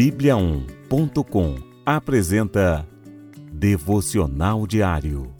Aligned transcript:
Bíblia1.com 0.00 1.56
apresenta 1.84 2.88
Devocional 3.52 4.66
Diário. 4.66 5.30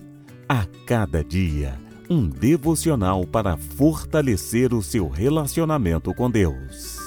A 0.47 0.67
cada 0.87 1.25
dia, 1.25 1.81
um 2.11 2.29
devocional 2.29 3.27
para 3.27 3.57
fortalecer 3.57 4.75
o 4.75 4.83
seu 4.83 5.09
relacionamento 5.09 6.13
com 6.13 6.31
Deus. 6.31 6.99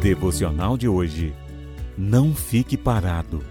Devocional 0.00 0.78
de 0.78 0.88
hoje. 0.88 1.34
Não 1.98 2.34
fique 2.34 2.78
parado. 2.78 3.42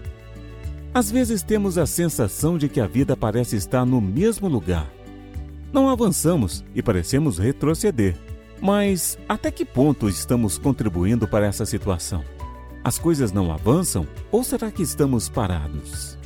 Às 0.92 1.12
vezes 1.12 1.44
temos 1.44 1.78
a 1.78 1.86
sensação 1.86 2.58
de 2.58 2.68
que 2.68 2.80
a 2.80 2.88
vida 2.88 3.16
parece 3.16 3.54
estar 3.54 3.86
no 3.86 4.00
mesmo 4.00 4.48
lugar 4.48 4.90
não 5.76 5.90
avançamos 5.90 6.64
e 6.74 6.82
parecemos 6.82 7.36
retroceder. 7.36 8.16
Mas 8.62 9.18
até 9.28 9.50
que 9.50 9.62
ponto 9.62 10.08
estamos 10.08 10.56
contribuindo 10.56 11.28
para 11.28 11.44
essa 11.44 11.66
situação? 11.66 12.24
As 12.82 12.98
coisas 12.98 13.30
não 13.30 13.52
avançam 13.52 14.06
ou 14.32 14.42
será 14.42 14.70
que 14.70 14.82
estamos 14.82 15.28
parados? 15.28 16.16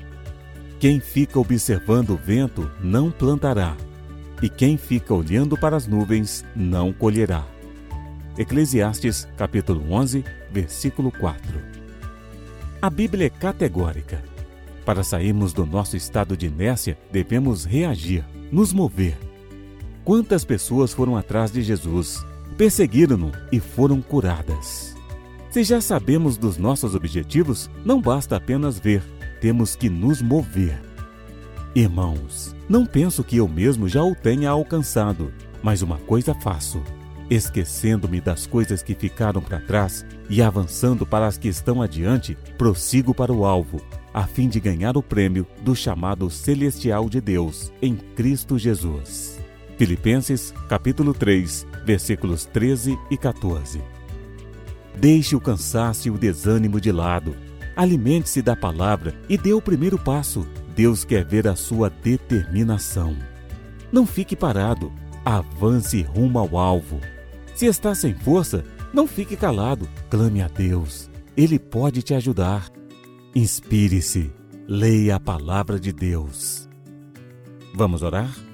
Quem 0.79 1.01
fica 1.01 1.41
observando 1.41 2.11
o 2.11 2.17
vento 2.17 2.71
não 2.81 3.11
plantará, 3.11 3.77
e 4.41 4.49
quem 4.49 4.77
fica 4.77 5.13
olhando 5.13 5.59
para 5.59 5.77
as 5.77 5.87
nuvens 5.87 6.45
não 6.55 6.93
colherá. 6.93 7.45
Eclesiastes, 8.39 9.27
capítulo 9.37 9.93
11, 9.93 10.25
versículo 10.53 11.11
4. 11.11 11.61
A 12.81 12.89
Bíblia 12.89 13.27
é 13.27 13.31
categórica. 13.31 14.23
Para 14.87 15.03
sairmos 15.03 15.53
do 15.53 15.67
nosso 15.67 15.97
estado 15.97 16.37
de 16.37 16.47
inércia, 16.47 16.97
devemos 17.11 17.65
reagir, 17.65 18.25
nos 18.53 18.73
mover 18.73 19.19
Quantas 20.11 20.45
pessoas 20.45 20.93
foram 20.93 21.17
atrás 21.17 21.53
de 21.53 21.63
Jesus, 21.63 22.27
perseguiram-no 22.59 23.31
e 23.53 23.61
foram 23.61 24.03
curadas? 24.03 24.97
Se 25.53 25.63
já 25.63 25.81
sabemos 25.81 26.37
dos 26.37 26.59
nossos 26.59 26.97
objetivos, 26.97 27.71
não 27.85 28.03
basta 28.03 28.35
apenas 28.35 28.77
ver, 28.77 29.05
temos 29.41 29.77
que 29.77 29.89
nos 29.89 30.21
mover. 30.21 30.83
Irmãos, 31.77 32.57
não 32.69 32.85
penso 32.85 33.23
que 33.23 33.37
eu 33.37 33.47
mesmo 33.47 33.89
já 33.89 34.03
o 34.03 34.13
tenha 34.17 34.51
alcançado, 34.51 35.33
mas 35.63 35.81
uma 35.81 35.99
coisa 35.99 36.35
faço: 36.35 36.83
esquecendo-me 37.31 38.21
das 38.21 38.49
coisas 38.49 38.83
que 38.83 38.97
ficaram 38.97 39.41
para 39.41 39.61
trás 39.61 40.05
e 40.29 40.43
avançando 40.43 41.07
para 41.07 41.29
as 41.29 41.39
que 41.39 41.47
estão 41.47 41.81
adiante, 41.81 42.37
prossigo 42.59 43.15
para 43.15 43.33
o 43.33 43.45
alvo, 43.45 43.81
a 44.13 44.27
fim 44.27 44.49
de 44.49 44.59
ganhar 44.59 44.97
o 44.97 45.05
prêmio 45.05 45.47
do 45.63 45.73
chamado 45.77 46.29
celestial 46.29 47.09
de 47.09 47.21
Deus 47.21 47.73
em 47.81 47.95
Cristo 47.95 48.59
Jesus. 48.59 49.40
Filipenses, 49.81 50.53
capítulo 50.69 51.15
3, 51.15 51.67
versículos 51.87 52.45
13 52.45 52.99
e 53.11 53.17
14. 53.17 53.81
Deixe 54.95 55.35
o 55.35 55.41
cansaço 55.41 56.07
e 56.07 56.11
o 56.11 56.19
desânimo 56.19 56.79
de 56.79 56.93
lado. 56.93 57.35
Alimente-se 57.75 58.43
da 58.43 58.55
palavra 58.55 59.19
e 59.27 59.39
dê 59.39 59.55
o 59.55 59.63
primeiro 59.63 59.99
passo. 59.99 60.47
Deus 60.77 61.03
quer 61.03 61.25
ver 61.25 61.49
a 61.49 61.57
sua 61.57 61.89
determinação. 61.89 63.17
Não 63.91 64.05
fique 64.05 64.37
parado. 64.37 64.93
Avance 65.25 66.03
rumo 66.03 66.39
ao 66.39 66.59
alvo. 66.59 67.01
Se 67.55 67.65
está 67.65 67.95
sem 67.95 68.13
força, 68.13 68.63
não 68.93 69.07
fique 69.07 69.35
calado. 69.35 69.89
Clame 70.11 70.43
a 70.43 70.49
Deus. 70.49 71.09
Ele 71.35 71.59
pode 71.59 72.03
te 72.03 72.13
ajudar. 72.13 72.69
Inspire-se. 73.35 74.31
Leia 74.69 75.17
a 75.17 75.21
palavra 75.21 75.81
de 75.81 75.91
Deus. 75.91 76.69
Vamos 77.75 78.03
orar? 78.03 78.50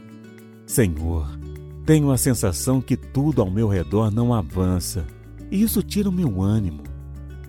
Senhor, 0.67 1.39
tenho 1.87 2.11
a 2.11 2.19
sensação 2.19 2.81
que 2.81 2.97
tudo 2.97 3.41
ao 3.41 3.49
meu 3.49 3.69
redor 3.69 4.11
não 4.11 4.35
avança, 4.35 5.07
e 5.49 5.63
isso 5.63 5.81
tira 5.81 6.09
o 6.09 6.13
meu 6.13 6.43
ânimo, 6.43 6.83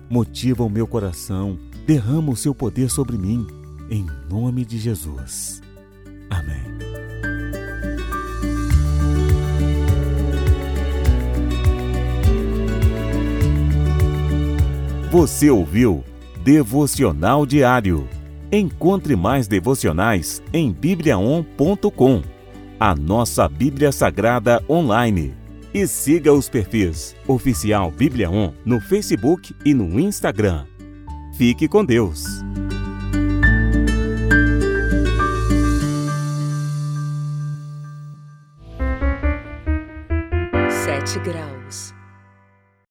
motiva 0.08 0.62
o 0.62 0.70
meu 0.70 0.86
coração, 0.86 1.58
derrama 1.84 2.30
o 2.30 2.36
seu 2.36 2.54
poder 2.54 2.88
sobre 2.88 3.18
mim, 3.18 3.44
em 3.90 4.06
nome 4.30 4.64
de 4.64 4.78
Jesus. 4.78 5.60
Amém. 6.30 6.78
Você 15.10 15.50
ouviu 15.50 16.04
Devocional 16.44 17.44
Diário. 17.44 18.06
Encontre 18.52 19.16
mais 19.16 19.48
devocionais 19.48 20.40
em 20.52 20.70
bibliaon.com 20.70 22.37
a 22.78 22.94
nossa 22.94 23.48
Bíblia 23.48 23.90
Sagrada 23.92 24.62
online. 24.68 25.34
E 25.72 25.86
siga 25.86 26.32
os 26.32 26.48
perfis 26.48 27.14
Oficial 27.26 27.90
Bíblia 27.90 28.30
On 28.30 28.52
no 28.64 28.80
Facebook 28.80 29.54
e 29.64 29.74
no 29.74 30.00
Instagram. 30.00 30.64
Fique 31.36 31.68
com 31.68 31.84
Deus. 31.84 32.24
Sete 40.70 41.18
graus. 41.20 41.97